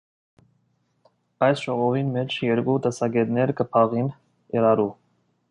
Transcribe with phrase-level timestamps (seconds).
[1.47, 4.13] Այս ժողովին մէջ երկու տեսակէտներ կը բախին
[4.59, 4.91] իրարու։